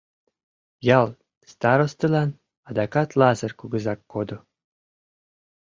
Ял 0.97 1.07
старостылан 1.51 2.29
адакат 2.69 3.09
Лазыр 3.19 3.51
кугызак 3.59 3.99
кодо. 4.11 4.37